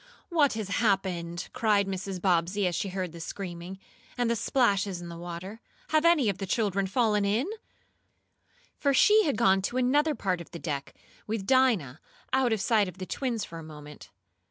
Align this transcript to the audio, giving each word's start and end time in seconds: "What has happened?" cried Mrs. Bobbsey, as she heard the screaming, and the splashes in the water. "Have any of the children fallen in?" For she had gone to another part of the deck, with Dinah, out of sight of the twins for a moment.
"What 0.29 0.53
has 0.53 0.67
happened?" 0.69 1.47
cried 1.53 1.85
Mrs. 1.85 2.19
Bobbsey, 2.19 2.65
as 2.65 2.73
she 2.73 2.89
heard 2.89 3.11
the 3.11 3.19
screaming, 3.19 3.77
and 4.17 4.31
the 4.31 4.35
splashes 4.35 4.99
in 4.99 5.09
the 5.09 5.15
water. 5.15 5.61
"Have 5.89 6.05
any 6.05 6.27
of 6.27 6.39
the 6.39 6.47
children 6.47 6.87
fallen 6.87 7.23
in?" 7.23 7.45
For 8.79 8.95
she 8.95 9.25
had 9.25 9.37
gone 9.37 9.61
to 9.61 9.77
another 9.77 10.15
part 10.15 10.41
of 10.41 10.49
the 10.49 10.57
deck, 10.57 10.95
with 11.27 11.45
Dinah, 11.45 11.99
out 12.33 12.51
of 12.51 12.59
sight 12.61 12.87
of 12.87 12.97
the 12.97 13.05
twins 13.05 13.45
for 13.45 13.59
a 13.59 13.63
moment. 13.63 14.09